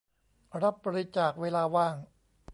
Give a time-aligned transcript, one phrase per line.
[0.63, 1.95] รับบริจาค "เวลาว่าง"